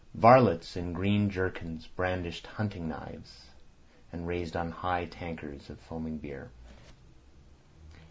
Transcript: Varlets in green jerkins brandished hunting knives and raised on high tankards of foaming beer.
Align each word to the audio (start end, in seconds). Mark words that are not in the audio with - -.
Varlets 0.15 0.75
in 0.75 0.93
green 0.93 1.29
jerkins 1.29 1.85
brandished 1.85 2.47
hunting 2.47 2.89
knives 2.89 3.49
and 4.11 4.25
raised 4.25 4.55
on 4.55 4.71
high 4.71 5.05
tankards 5.05 5.69
of 5.69 5.79
foaming 5.79 6.17
beer. 6.17 6.49